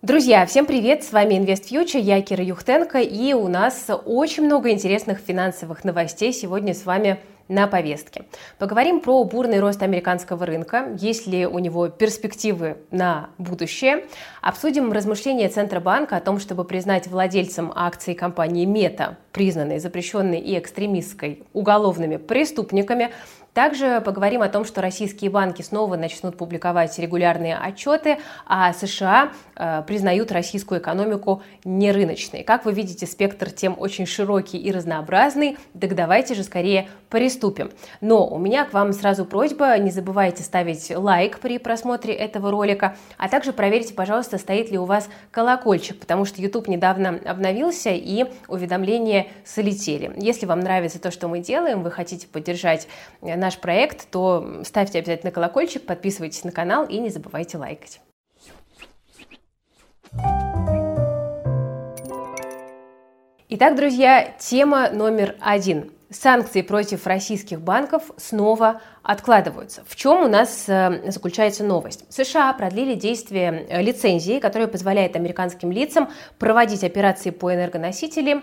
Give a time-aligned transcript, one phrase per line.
[0.00, 1.02] Друзья, всем привет!
[1.02, 6.32] С вами Invest Future, я Кира Юхтенко, и у нас очень много интересных финансовых новостей
[6.32, 8.26] сегодня с вами на повестке.
[8.58, 14.04] Поговорим про бурный рост американского рынка, есть ли у него перспективы на будущее.
[14.40, 21.42] Обсудим размышления Центробанка о том, чтобы признать владельцам акций компании Мета, признанной запрещенной и экстремистской,
[21.52, 23.10] уголовными преступниками.
[23.54, 29.82] Также поговорим о том, что российские банки снова начнут публиковать регулярные отчеты, а США э,
[29.86, 32.44] признают российскую экономику нерыночной.
[32.44, 35.58] Как вы видите, спектр тем очень широкий и разнообразный.
[35.78, 37.70] Так давайте же скорее приступим.
[38.00, 42.96] Но у меня к вам сразу просьба, не забывайте ставить лайк при просмотре этого ролика,
[43.16, 48.26] а также проверьте, пожалуйста, стоит ли у вас колокольчик, потому что YouTube недавно обновился и
[48.46, 50.12] уведомления слетели.
[50.16, 52.88] Если вам нравится то, что мы делаем, вы хотите поддержать
[53.38, 58.00] наш проект, то ставьте обязательно колокольчик, подписывайтесь на канал и не забывайте лайкать.
[63.50, 65.90] Итак, друзья, тема номер один.
[66.10, 69.84] Санкции против российских банков снова откладываются.
[69.86, 72.04] В чем у нас э, заключается новость?
[72.10, 78.42] США продлили действие э, лицензии, которая позволяет американским лицам проводить операции по энергоносителям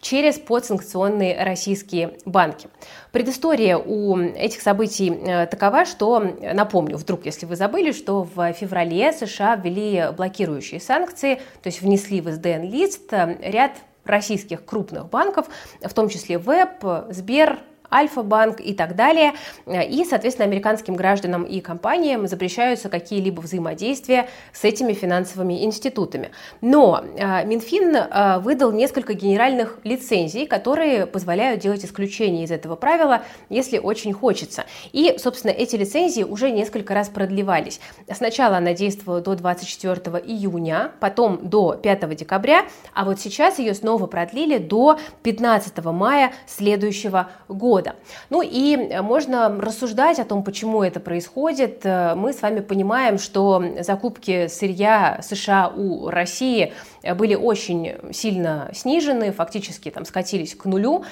[0.00, 2.68] через подсанкционные российские банки.
[3.12, 9.12] Предыстория у этих событий э, такова, что, напомню, вдруг, если вы забыли, что в феврале
[9.12, 13.72] США ввели блокирующие санкции, то есть внесли в СДН-лист э, ряд
[14.04, 15.48] российских крупных банков,
[15.82, 17.60] в том числе ВЭБ, Сбер,
[17.92, 19.32] Альфа-банк и так далее.
[19.66, 26.30] И, соответственно, американским гражданам и компаниям запрещаются какие-либо взаимодействия с этими финансовыми институтами.
[26.60, 33.22] Но э, Минфин э, выдал несколько генеральных лицензий, которые позволяют делать исключения из этого правила,
[33.48, 34.64] если очень хочется.
[34.92, 37.80] И, собственно, эти лицензии уже несколько раз продлевались.
[38.12, 44.06] Сначала она действовала до 24 июня, потом до 5 декабря, а вот сейчас ее снова
[44.06, 47.94] продлили до 15 мая следующего года года.
[48.30, 51.80] Ну и э, можно рассуждать о том, почему это происходит.
[51.84, 56.72] Э, мы с вами понимаем, что закупки сырья США у России
[57.02, 61.04] э, были очень сильно снижены, фактически там скатились к нулю,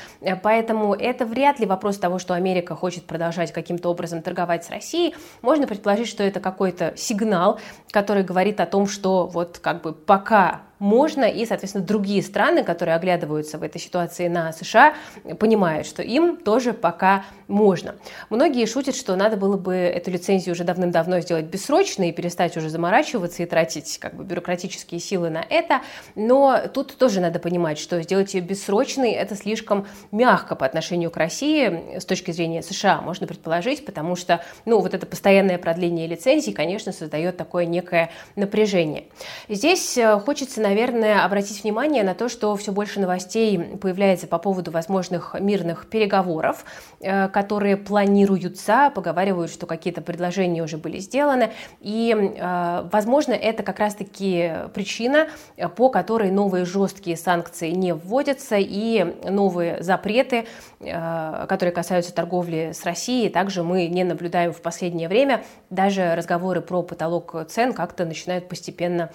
[0.43, 5.15] поэтому это вряд ли вопрос того, что Америка хочет продолжать каким-то образом торговать с Россией.
[5.43, 7.61] Можно предположить, что это какой-то сигнал,
[7.93, 12.97] который говорит о том, что вот как бы пока можно, и, соответственно, другие страны, которые
[12.97, 14.95] оглядываются в этой ситуации на США,
[15.39, 17.95] понимают, что им тоже пока можно.
[18.31, 22.69] Многие шутят, что надо было бы эту лицензию уже давным-давно сделать бессрочной и перестать уже
[22.69, 25.81] заморачиваться и тратить как бы бюрократические силы на это,
[26.15, 31.17] но тут тоже надо понимать, что сделать ее бессрочной это слишком мягко по отношению к
[31.17, 36.53] России с точки зрения США, можно предположить, потому что, ну, вот это постоянное продление лицензий,
[36.53, 39.05] конечно, создает такое некое напряжение.
[39.49, 44.71] Здесь э, хочется наверное, обратить внимание на то, что все больше новостей появляется по поводу
[44.71, 46.65] возможных мирных переговоров,
[47.01, 53.79] э, которые планируются, поговаривают, что какие-то предложения уже были сделаны, и, э, возможно, это как
[53.79, 55.29] раз-таки причина,
[55.77, 60.47] по которой новые жесткие санкции не вводятся, и новые запреты,
[60.81, 65.45] э, которые касаются торговли с Россией, также мы не наблюдаем в последнее время.
[65.71, 69.11] Даже разговоры про потолок цен как-то начинают постепенно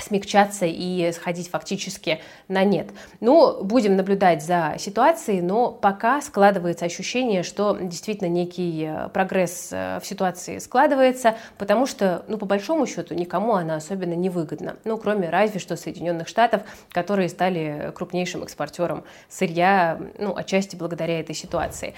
[0.00, 2.88] смягчаться и сходить фактически на нет.
[3.20, 9.98] Ну, будем наблюдать за ситуацией, но пока складывается ощущение, что действительно некий э, прогресс э,
[10.00, 14.76] в ситуации складывается, потому что, ну, по большому счету, никому она особенно не выгодна.
[14.84, 21.34] Ну, кроме разве что Соединенных Штатов, которые стали крупнейшим экспортером сырья, ну, отчасти благодаря этой
[21.34, 21.94] ситуации.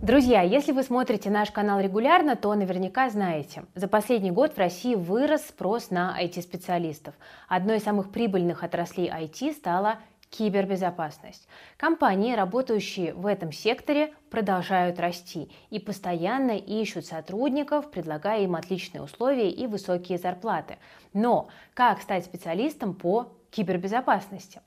[0.00, 4.94] Друзья, если вы смотрите наш канал регулярно, то наверняка знаете, за последний год в России
[4.94, 7.16] вырос спрос на IT-специалистов.
[7.48, 9.98] Одной из самых прибыльных отраслей IT стала
[10.30, 11.48] кибербезопасность.
[11.76, 19.50] Компании, работающие в этом секторе, продолжают расти и постоянно ищут сотрудников, предлагая им отличные условия
[19.50, 20.76] и высокие зарплаты.
[21.12, 24.60] Но как стать специалистом по кибербезопасности?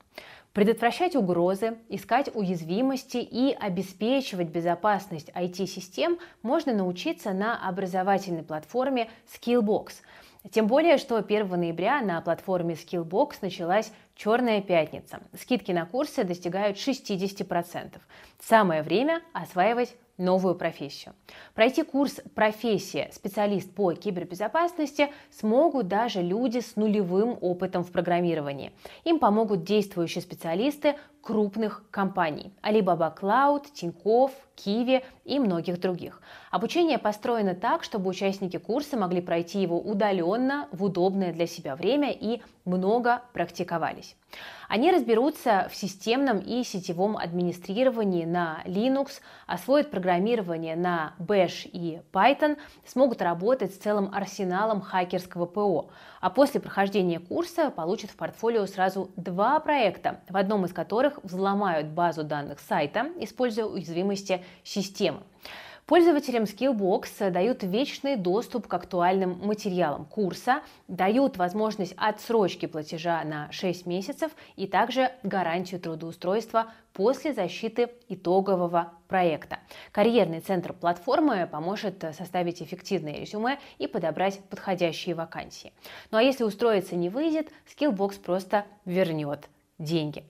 [0.52, 9.92] Предотвращать угрозы, искать уязвимости и обеспечивать безопасность IT-систем можно научиться на образовательной платформе Skillbox.
[10.50, 15.20] Тем более, что 1 ноября на платформе Skillbox началась «Черная пятница».
[15.38, 18.00] Скидки на курсы достигают 60%.
[18.40, 21.14] Самое время осваивать новую профессию.
[21.54, 23.10] Пройти курс «Профессия.
[23.12, 28.72] Специалист по кибербезопасности» смогут даже люди с нулевым опытом в программировании.
[29.04, 36.20] Им помогут действующие специалисты крупных компаний– Alibaba Cloud, Тинькофф, Киви и многих других.
[36.50, 42.12] Обучение построено так, чтобы участники курса могли пройти его удаленно, в удобное для себя время
[42.12, 44.16] и много практиковались.
[44.68, 52.56] Они разберутся в системном и сетевом администрировании на Linux, освоят программирование на Bash и Python,
[52.86, 55.90] смогут работать с целым арсеналом хакерского ПО,
[56.20, 61.88] а после прохождения курса получат в портфолио сразу два проекта, в одном из которых взломают
[61.88, 65.22] базу данных сайта, используя уязвимости системы.
[65.86, 73.84] Пользователям Skillbox дают вечный доступ к актуальным материалам курса, дают возможность отсрочки платежа на 6
[73.86, 79.58] месяцев и также гарантию трудоустройства после защиты итогового проекта.
[79.90, 85.72] Карьерный центр платформы поможет составить эффективное резюме и подобрать подходящие вакансии.
[86.12, 89.48] Ну а если устроиться не выйдет, Skillbox просто вернет
[89.78, 90.24] деньги.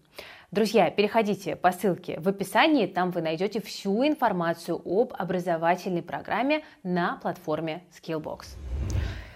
[0.52, 7.16] Друзья, переходите по ссылке в описании, там вы найдете всю информацию об образовательной программе на
[7.22, 8.58] платформе Skillbox.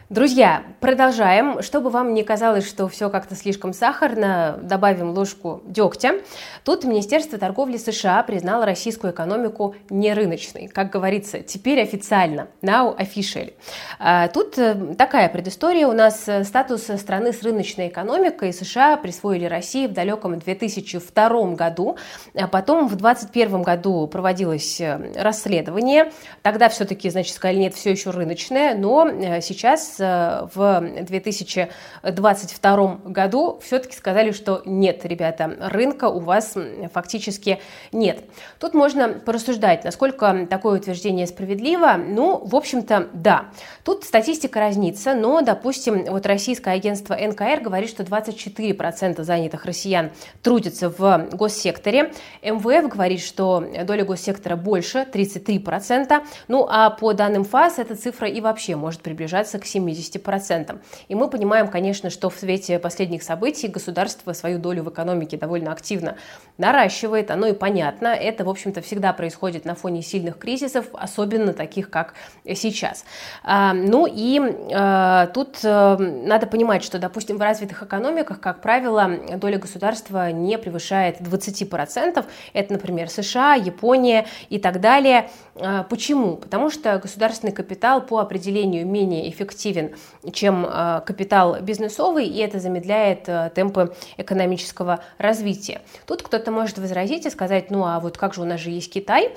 [0.09, 1.61] Друзья, продолжаем.
[1.63, 6.21] Чтобы вам не казалось, что все как-то слишком сахарно, добавим ложку дегтя.
[6.63, 10.69] Тут Министерство торговли США признало российскую экономику нерыночной.
[10.69, 12.47] Как говорится, теперь официально.
[12.63, 13.55] Now officially.
[13.99, 15.89] А, тут э, такая предыстория.
[15.89, 21.97] У нас э, статус страны с рыночной экономикой США присвоили России в далеком 2002 году.
[22.37, 26.13] А потом в 2021 году проводилось э, расследование.
[26.43, 28.77] Тогда все-таки, значит, сказали, нет, все еще рыночное.
[28.77, 29.11] Но
[29.41, 36.55] сейчас Э, в 2022 году все-таки сказали, что нет, ребята, рынка у вас
[36.93, 37.61] фактически
[37.93, 38.25] нет.
[38.59, 41.97] Тут можно порассуждать, насколько такое утверждение справедливо.
[41.97, 43.47] Ну, в общем-то, да.
[43.85, 50.11] Тут статистика разнится, но, допустим, вот российское агентство НКР говорит, что 24% занятых россиян
[50.43, 52.13] трудятся в госсекторе.
[52.43, 56.23] МВФ говорит, что доля госсектора больше, 33%.
[56.49, 59.86] Ну, а по данным ФАС эта цифра и вообще может приближаться к 70%.
[59.93, 60.79] 70%.
[61.09, 65.73] И мы понимаем, конечно, что в свете последних событий государство свою долю в экономике довольно
[65.73, 66.17] активно
[66.59, 68.09] наращивает, оно и понятно.
[68.09, 72.15] Это, в общем-то, всегда происходит на фоне сильных кризисов, особенно таких, как
[72.55, 73.05] сейчас.
[73.43, 74.41] А, ну и
[74.73, 80.59] а, тут э, надо понимать, что, допустим, в развитых экономиках, как правило, доля государства не
[80.59, 82.25] превышает 20%.
[82.53, 85.31] Это, например, США, Япония и так далее.
[85.57, 86.37] А, почему?
[86.37, 89.95] Потому что государственный капитал по определению менее эффективен эффективен,
[90.33, 95.83] чем э, капитал бизнесовый, и это замедляет э, темпы экономического развития.
[96.07, 98.93] Тут кто-то может возразить и сказать, ну а вот как же у нас же есть
[98.93, 99.33] Китай,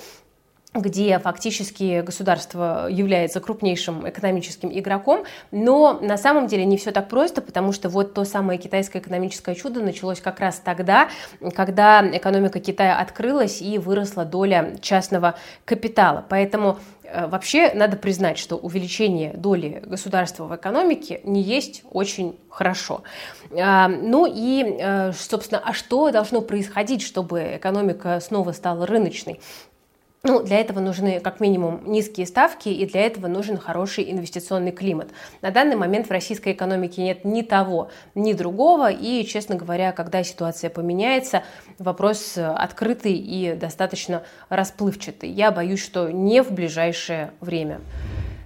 [0.75, 7.41] где фактически государство является крупнейшим экономическим игроком, но на самом деле не все так просто,
[7.41, 11.09] потому что вот то самое китайское экономическое чудо началось как раз тогда,
[11.55, 15.35] когда экономика Китая открылась и выросла доля частного
[15.65, 16.23] капитала.
[16.29, 23.01] Поэтому э, Вообще надо признать, что увеличение доли государства в экономике не есть очень хорошо.
[23.59, 29.39] А, ну и, э, собственно, а что должно происходить, чтобы экономика снова стала рыночной?
[30.21, 35.11] Ну, для этого нужны как минимум низкие ставки, и для этого нужен хороший инвестиционный климат.
[35.41, 40.21] На данный момент в российской экономике нет ни того, ни другого, и, честно говоря, когда
[40.23, 41.43] ситуация поменяется,
[41.77, 45.29] вопрос открытый и достаточно расплывчатый.
[45.29, 47.79] Я боюсь, что не в ближайшее время.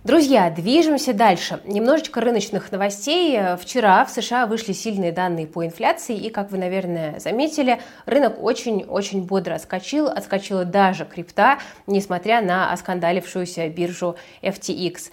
[0.03, 1.61] Друзья, движемся дальше.
[1.63, 3.39] Немножечко рыночных новостей.
[3.57, 9.23] Вчера в США вышли сильные данные по инфляции, и, как вы, наверное, заметили, рынок очень-очень
[9.23, 10.07] бодро отскочил.
[10.09, 15.03] Отскочила даже крипта, несмотря на оскандалившуюся биржу FTX.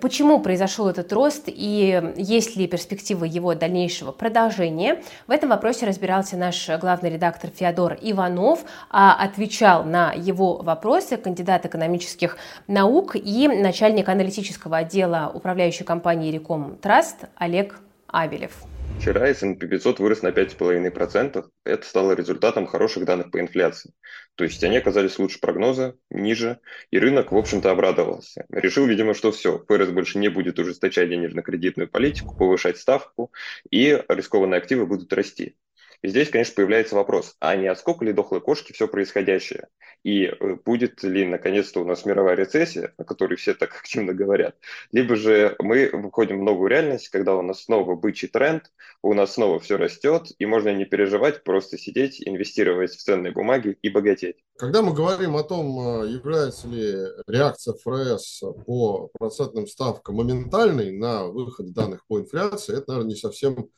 [0.00, 5.04] Почему произошел этот рост и есть ли перспективы его дальнейшего продолжения?
[5.28, 11.64] В этом вопросе разбирался наш главный редактор Феодор Иванов, а отвечал на его вопросы кандидат
[11.64, 18.52] экономических наук и начальник аналитики аналитического отдела управляющей компании Реком Траст Олег Авелев.
[18.98, 21.44] Вчера S&P 500 вырос на 5,5%.
[21.64, 23.92] Это стало результатом хороших данных по инфляции.
[24.36, 26.60] То есть они оказались лучше прогноза, ниже,
[26.90, 28.46] и рынок, в общем-то, обрадовался.
[28.50, 33.32] Решил, видимо, что все, ФРС больше не будет ужесточать денежно-кредитную политику, повышать ставку,
[33.70, 35.56] и рискованные активы будут расти.
[36.02, 39.68] И здесь, конечно, появляется вопрос, а не от сколько ли дохлой кошки все происходящее?
[40.02, 44.56] И э, будет ли, наконец-то, у нас мировая рецессия, о которой все так активно говорят?
[44.90, 48.64] Либо же мы выходим в новую реальность, когда у нас снова бычий тренд,
[49.00, 53.78] у нас снова все растет, и можно не переживать, просто сидеть, инвестировать в ценные бумаги
[53.80, 54.36] и богатеть.
[54.58, 56.94] Когда мы говорим о том, э, является ли
[57.28, 63.70] реакция ФРС по процентным ставкам моментальной на выход данных по инфляции, это, наверное, не совсем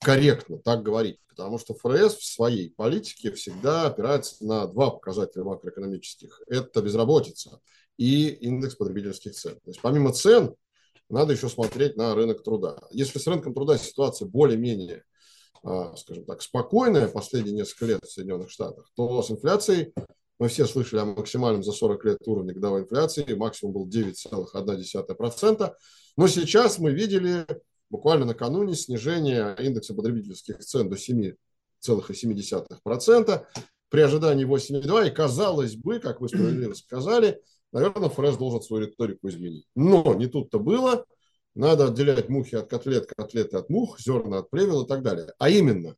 [0.00, 6.42] корректно так говорить, потому что ФРС в своей политике всегда опирается на два показателя макроэкономических.
[6.46, 7.60] Это безработица
[7.96, 9.54] и индекс потребительских цен.
[9.56, 10.54] То есть помимо цен
[11.10, 12.78] надо еще смотреть на рынок труда.
[12.90, 15.04] Если с рынком труда ситуация более-менее,
[15.62, 19.92] а, скажем так, спокойная последние несколько лет в Соединенных Штатах, то с инфляцией
[20.38, 25.74] мы все слышали о максимальном за 40 лет уровне годовой инфляции, максимум был 9,1%.
[26.16, 27.44] Но сейчас мы видели
[27.90, 33.46] буквально накануне снижение индекса потребительских цен до 7,7%,
[33.90, 35.08] при ожидании 8,2%.
[35.08, 37.40] И казалось бы, как вы справедливо сказали,
[37.72, 39.66] наверное, ФРС должен свою риторику изменить.
[39.74, 41.04] Но не тут-то было.
[41.54, 45.32] Надо отделять мухи от котлет, котлеты от мух, зерна от плевел и так далее.
[45.38, 45.96] А именно,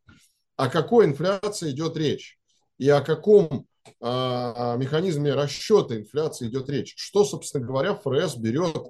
[0.57, 2.39] о какой инфляции идет речь
[2.79, 3.67] и о каком
[4.01, 6.95] а, механизме расчета инфляции идет речь.
[6.97, 8.87] Что, собственно говоря, ФРС берет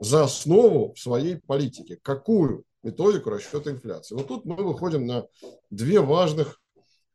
[0.00, 1.98] за основу в своей политике.
[2.02, 4.14] Какую методику расчета инфляции?
[4.14, 5.26] Вот тут мы выходим на
[5.70, 6.60] две важных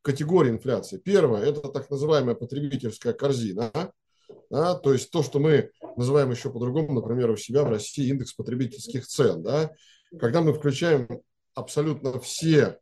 [0.02, 0.98] категории инфляции.
[0.98, 3.70] Первое– это так называемая потребительская корзина,
[4.50, 8.32] да, то есть то, что мы называем еще по-другому, например, у себя в России индекс
[8.32, 9.42] потребительских цен.
[9.42, 9.70] Да,
[10.18, 11.08] когда мы включаем
[11.54, 12.78] абсолютно все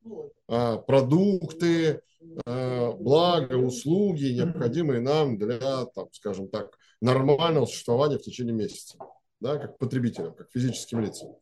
[0.49, 2.03] а, продукты,
[2.45, 8.99] а, блага, услуги, необходимые нам для, там, скажем так, нормального существования в течение месяца
[9.41, 11.37] да, как потребителям, как физическим лицам.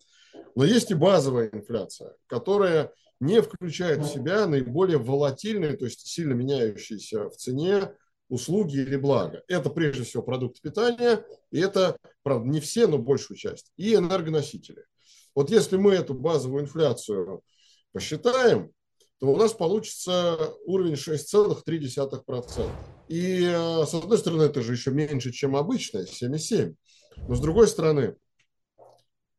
[0.54, 6.32] Но есть и базовая инфляция, которая не включает в себя наиболее волатильные, то есть сильно
[6.32, 7.92] меняющиеся в цене
[8.28, 9.42] услуги или блага.
[9.48, 14.84] Это прежде всего продукты питания, и это, правда, не все, но большую часть, и энергоносители.
[15.34, 17.42] Вот если мы эту базовую инфляцию
[17.92, 18.72] посчитаем,
[19.18, 22.70] то у нас получится уровень 6,3%.
[23.08, 26.76] И, э, с одной стороны, это же еще меньше, чем обычно, 7,7%.
[27.16, 28.16] Но с другой стороны,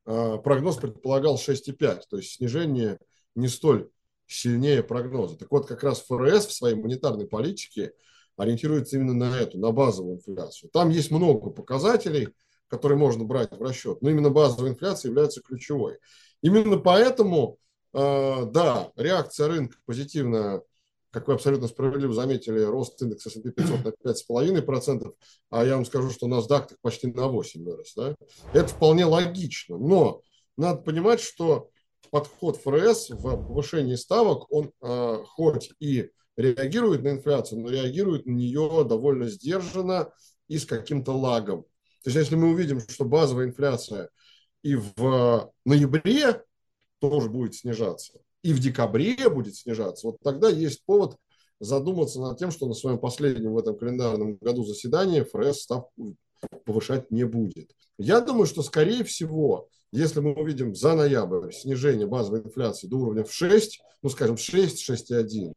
[0.06, 3.00] а, прогноз предполагал 6,5, то есть снижение
[3.36, 3.90] не столь
[4.28, 5.38] сильнее прогноза.
[5.38, 7.94] Так вот, как раз ФРС в своей монетарной политике
[8.38, 10.70] ориентируется именно на эту, на базовую инфляцию.
[10.72, 12.30] Там есть много показателей,
[12.68, 15.98] которые можно брать в расчет, но именно базовая инфляция является ключевой.
[16.42, 17.58] Именно поэтому,
[17.94, 20.62] а, да, реакция рынка позитивная
[21.16, 25.14] как вы абсолютно справедливо заметили, рост индекса S&P 500 на 5,5%,
[25.50, 27.94] а я вам скажу, что NASDAQ почти на 8 вырос.
[27.96, 28.18] Да?
[28.52, 30.22] Это вполне логично, но
[30.58, 31.70] надо понимать, что
[32.12, 38.32] подход ФРС в повышении ставок, он э, хоть и реагирует на инфляцию, но реагирует на
[38.32, 40.12] нее довольно сдержанно
[40.50, 41.62] и с каким-то лагом.
[42.04, 44.10] То есть если мы увидим, что базовая инфляция
[44.64, 46.44] и в ноябре
[47.00, 51.18] тоже будет снижаться, и в декабре будет снижаться, вот тогда есть повод
[51.60, 56.16] задуматься над тем, что на своем последнем в этом календарном году заседании ФРС ставку
[56.64, 57.72] повышать не будет.
[57.98, 63.24] Я думаю, что, скорее всего, если мы увидим за ноябрь снижение базовой инфляции до уровня
[63.24, 65.52] в 6, ну, скажем, 6, 6,1,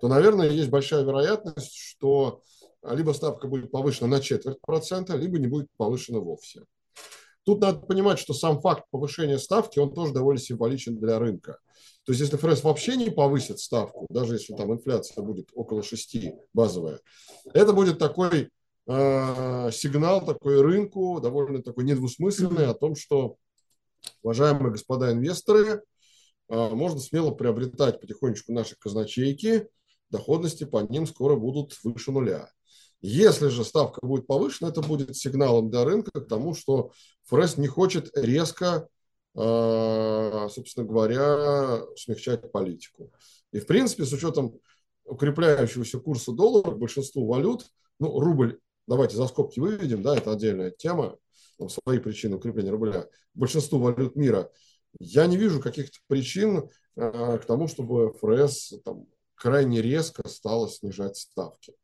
[0.00, 2.42] то, наверное, есть большая вероятность, что
[2.88, 6.62] либо ставка будет повышена на четверть процента, либо не будет повышена вовсе.
[7.44, 11.58] Тут надо понимать, что сам факт повышения ставки, он тоже довольно символичен для рынка.
[12.10, 16.16] То есть если ФРС вообще не повысит ставку, даже если там инфляция будет около 6
[16.52, 16.98] базовая,
[17.54, 18.50] это будет такой
[18.88, 23.36] э, сигнал такой рынку, довольно такой недвусмысленный о том, что,
[24.24, 25.84] уважаемые господа инвесторы,
[26.48, 29.68] э, можно смело приобретать потихонечку наши казначейки,
[30.10, 32.50] доходности по ним скоро будут выше нуля.
[33.02, 36.90] Если же ставка будет повышена, это будет сигналом для рынка к тому, что
[37.26, 38.88] ФРС не хочет резко
[39.40, 43.12] собственно говоря, смягчать политику.
[43.52, 44.58] И, в принципе, с учетом
[45.04, 47.66] укрепляющегося курса доллара, большинству валют,
[47.98, 51.16] ну, рубль, давайте за скобки выведем, да, это отдельная тема,
[51.58, 54.50] там свои причины укрепления рубля, большинству валют мира,
[54.98, 61.16] я не вижу каких-то причин э, к тому, чтобы ФРС там, крайне резко стало снижать
[61.16, 61.74] ставки.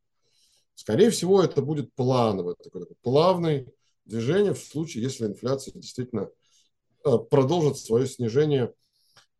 [0.75, 3.66] Скорее всего, это будет плановое, такое, плавное
[4.04, 6.30] движение в случае, если инфляция действительно
[7.30, 8.72] продолжит свое снижение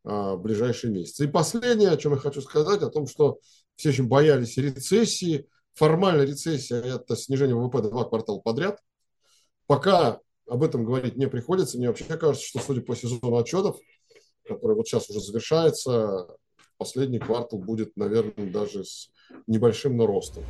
[0.03, 1.25] а, в ближайшие месяцы.
[1.25, 3.39] И последнее, о чем я хочу сказать, о том, что
[3.75, 5.47] все очень боялись рецессии.
[5.73, 8.79] Формально рецессия– это снижение ВВП два квартала подряд.
[9.67, 11.77] Пока об этом говорить не приходится.
[11.77, 13.77] Мне вообще кажется, что судя по сезону отчетов,
[14.47, 16.27] который вот сейчас уже завершается,
[16.77, 19.09] последний квартал будет, наверное, даже с
[19.45, 20.43] небольшим наростом.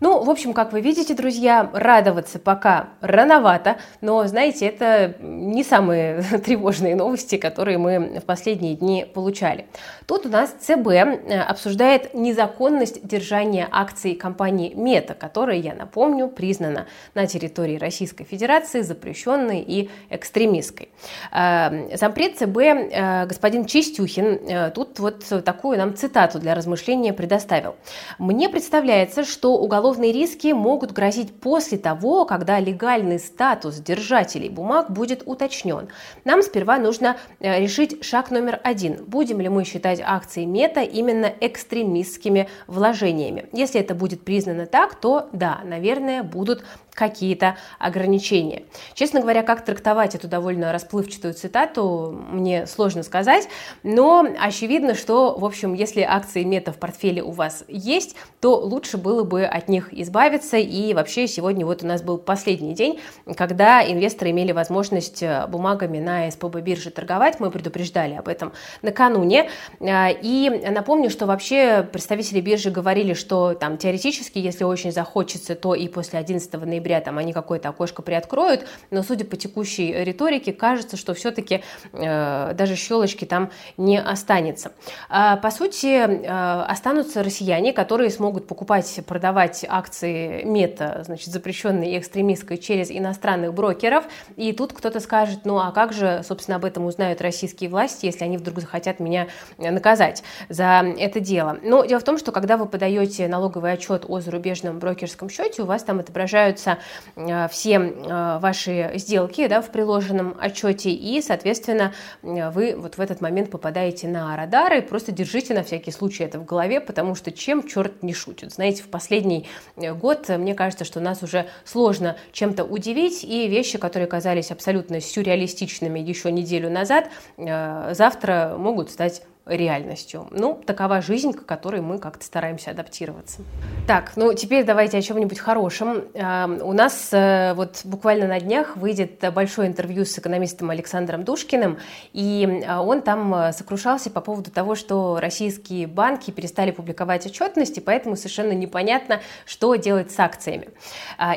[0.00, 6.22] Ну, в общем, как вы видите, друзья, радоваться пока рановато, но, знаете, это не самые
[6.44, 9.66] тревожные новости, которые мы в последние дни получали.
[10.06, 16.86] Тут у нас ЦБ э, обсуждает незаконность держания акций компании Мета, которая, я напомню, признана
[17.14, 20.88] на территории Российской Федерации запрещенной и экстремистской.
[21.32, 27.76] Э, зампред ЦБ э, господин Чистюхин тут вот такую нам цитату для размышления предоставил.
[28.18, 34.90] «Мне представляется, что уголовное уголовные риски могут грозить после того, когда легальный статус держателей бумаг
[34.90, 35.88] будет уточнен.
[36.24, 39.04] Нам сперва нужно э, решить шаг номер один.
[39.04, 43.44] Будем ли мы считать акции мета именно экстремистскими вложениями?
[43.52, 48.62] Если это будет признано так, то да, наверное, будут какие-то ограничения.
[48.94, 53.48] Честно говоря, как трактовать эту довольно расплывчатую цитату, мне сложно сказать,
[53.82, 58.96] но очевидно, что, в общем, если акции мета в портфеле у вас есть, то лучше
[58.96, 60.56] было бы от них избавиться.
[60.56, 63.00] И вообще сегодня вот у нас был последний день,
[63.36, 67.40] когда инвесторы имели возможность э, бумагами на СПБ бирже торговать.
[67.40, 69.50] Мы предупреждали об этом накануне.
[69.80, 75.74] Э, и напомню, что вообще представители биржи говорили, что там теоретически, если очень захочется, то
[75.74, 80.52] и после 11 ноября ноября там они какое-то окошко приоткроют, но судя по текущей риторике,
[80.52, 81.62] кажется, что все-таки
[81.92, 84.72] э, даже щелочки там не останется.
[85.08, 91.98] А, по сути, э, останутся россияне, которые смогут покупать, продавать акции мета, значит, запрещенной и
[91.98, 94.04] экстремистской через иностранных брокеров.
[94.36, 98.24] И тут кто-то скажет, ну а как же, собственно, об этом узнают российские власти, если
[98.24, 101.58] они вдруг захотят меня наказать за это дело.
[101.62, 105.66] Но дело в том, что когда вы подаете налоговый отчет о зарубежном брокерском счете, у
[105.66, 106.73] вас там отображаются
[107.16, 113.00] Э, все э, ваши сделки да, в приложенном отчете, и, соответственно, э, вы вот в
[113.00, 114.82] этот момент попадаете на радары.
[114.82, 118.52] Просто держите на всякий случай это в голове, потому что чем черт не шутит.
[118.52, 124.06] Знаете, в последний год, мне кажется, что нас уже сложно чем-то удивить, и вещи, которые
[124.06, 130.26] казались абсолютно сюрреалистичными еще неделю назад, завтра могут стать реальностью.
[130.30, 133.42] Ну, такова жизнь, к которой мы как-то стараемся адаптироваться.
[133.86, 136.04] Так, ну теперь давайте о чем-нибудь хорошем.
[136.14, 141.78] Эм, у нас э, вот буквально на днях выйдет большое интервью с экономистом Александром Душкиным,
[142.14, 147.80] и э, он там э, сокрушался по поводу того, что российские банки перестали публиковать отчетности,
[147.80, 150.70] поэтому совершенно непонятно, что делать с акциями.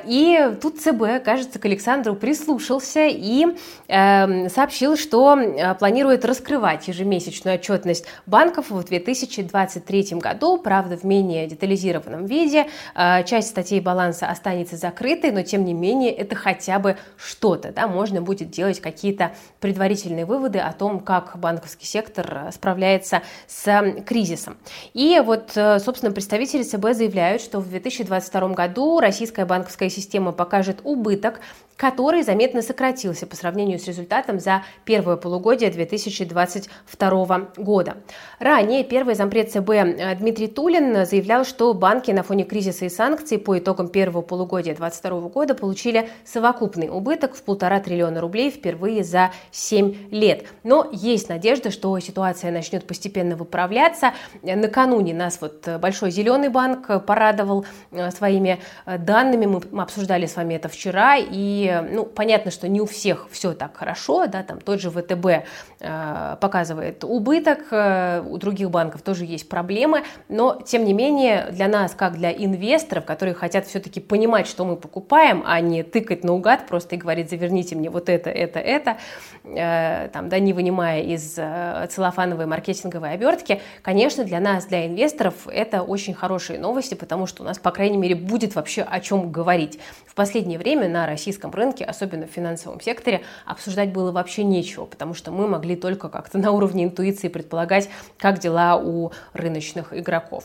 [0.05, 3.47] И тут ЦБ, кажется, к Александру прислушался и
[3.87, 5.37] эм, сообщил, что
[5.79, 12.67] планирует раскрывать ежемесячную отчетность отчетность банков в 2023 году, правда, в менее детализированном виде.
[12.95, 17.71] А, часть статей баланса останется закрытой, но тем не менее это хотя бы что-то.
[17.71, 17.87] Да?
[17.87, 24.57] Можно будет делать какие-то предварительные выводы о том, как банковский сектор справляется с кризисом.
[24.93, 30.79] И вот, э, собственно, представители ЦБ заявляют, что в 2022 году российская банковская система покажет
[30.83, 31.39] убыток
[31.77, 37.86] который заметно сократился по сравнению с результатом за первое полугодие 2022 года.
[38.39, 43.37] Ранее первый зампред ЦБ э, Дмитрий Тулин заявлял, что банки на фоне кризиса и санкций
[43.37, 49.31] по итогам первого полугодия 2022 года получили совокупный убыток в полтора триллиона рублей впервые за
[49.51, 50.45] 7 лет.
[50.63, 54.13] Но есть надежда, что ситуация начнет постепенно выправляться.
[54.41, 59.45] Накануне нас вот Большой Зеленый банк порадовал э, своими э, данными.
[59.45, 63.75] Мы обсуждали с вами это вчера, и ну, понятно, что не у всех все так
[63.77, 65.25] хорошо, да, там тот же ВТБ
[65.79, 67.76] э, показывает убыток, э,
[68.27, 73.05] у других банков тоже есть проблемы, но, тем не менее, для нас, как для инвесторов,
[73.05, 77.75] которые хотят все-таки понимать, что мы покупаем, а не тыкать наугад просто и говорить, заверните
[77.75, 78.97] мне вот это, это, это,
[79.43, 85.47] э, там, да, не вынимая из э, целлофановой маркетинговой обертки, конечно, для нас, для инвесторов,
[85.47, 89.31] это очень хорошие новости, потому что у нас, по крайней мере, будет вообще о чем
[89.31, 89.79] говорить.
[90.05, 95.13] В последнее время на российском рынке, особенно в финансовом секторе, обсуждать было вообще нечего, потому
[95.13, 97.66] что мы могли только как-то на уровне интуиции предполагать,
[98.17, 100.43] как дела у рыночных игроков.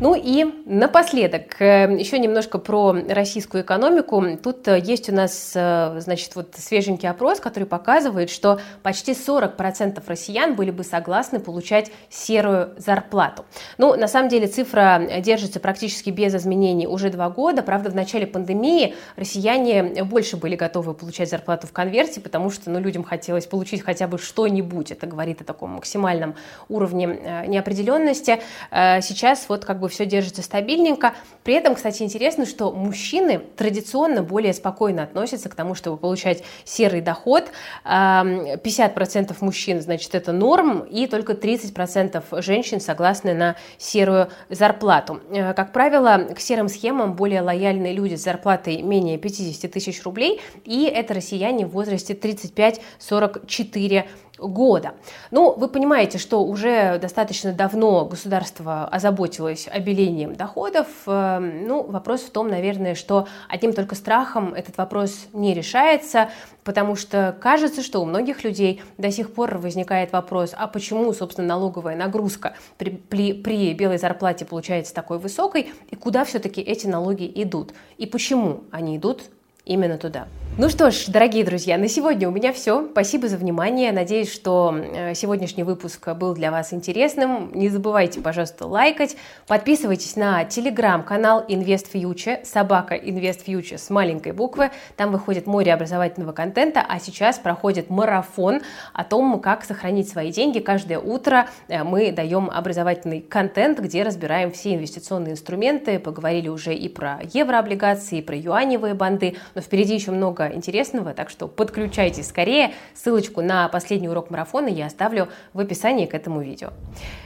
[0.00, 4.24] Ну и напоследок, э, еще немножко про российскую экономику.
[4.42, 10.02] Тут э, есть у нас, э, значит, вот свеженький опрос, который показывает, что почти 40%
[10.06, 13.44] россиян были бы согласны получать серую зарплату.
[13.78, 17.62] Ну, на самом деле цифра держится практически без изменений уже два года.
[17.62, 22.80] Правда, в начале пандемии россияне больше были готовы получать зарплату в конверте, потому что, ну,
[22.80, 24.90] людям хотелось получить хотя бы что-нибудь.
[24.90, 26.34] Это говорит о таком максимальном
[26.68, 28.40] уровне неопределенности.
[28.70, 31.14] Сейчас вот как бы все держится стабильненько.
[31.42, 37.00] При этом, кстати, интересно, что мужчины традиционно более спокойно относятся к тому, чтобы получать серый
[37.00, 37.50] доход.
[37.84, 45.20] 50% мужчин, значит, это норм, и только 30% женщин согласны на серую зарплату.
[45.30, 50.40] Э, как правило, к серым схемам более лояльные люди с зарплатой менее 50 тысяч рублей,
[50.64, 54.04] и это россияне в возрасте 35-44
[54.46, 54.94] года.
[55.30, 60.86] Ну, вы понимаете, что уже достаточно давно государство озаботилось обелением доходов.
[61.06, 66.30] Э, ну, вопрос в том, наверное, что одним только страхом этот вопрос не решается,
[66.64, 71.48] потому что кажется, что у многих людей до сих пор возникает вопрос, а почему, собственно,
[71.48, 77.30] налоговая нагрузка при, при, при белой зарплате получается такой высокой, и куда все-таки эти налоги
[77.34, 79.22] идут, и почему они идут
[79.64, 80.26] именно туда.
[80.56, 82.86] Ну что ж, дорогие друзья, на сегодня у меня все.
[82.92, 83.90] Спасибо за внимание.
[83.90, 87.50] Надеюсь, что э, сегодняшний выпуск был для вас интересным.
[87.52, 89.16] Не забывайте, пожалуйста, лайкать.
[89.48, 94.70] Подписывайтесь на телеграм-канал InvestFuture, собака InvestFuture с маленькой буквы.
[94.94, 100.60] Там выходит море образовательного контента, а сейчас проходит марафон о том, как сохранить свои деньги.
[100.60, 105.98] Каждое утро э, мы даем образовательный контент, где разбираем все инвестиционные инструменты.
[105.98, 111.30] Поговорили уже и про еврооблигации, и про юаневые банды, но впереди еще много интересного, так
[111.30, 112.72] что подключайтесь скорее.
[112.94, 116.70] Ссылочку на последний урок марафона я оставлю в описании к этому видео.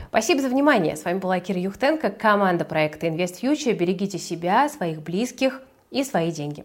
[0.09, 0.97] Спасибо за внимание.
[0.97, 3.75] С вами была Кира Юхтенко, команда проекта Invest Future.
[3.75, 6.65] Берегите себя, своих близких и свои деньги.